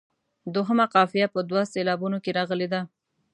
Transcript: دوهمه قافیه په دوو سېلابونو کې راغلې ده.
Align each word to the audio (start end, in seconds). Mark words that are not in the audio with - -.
دوهمه 0.53 0.85
قافیه 0.95 1.27
په 1.33 1.39
دوو 1.49 1.61
سېلابونو 1.73 2.17
کې 2.23 2.31
راغلې 2.37 2.67
ده. 2.73 2.81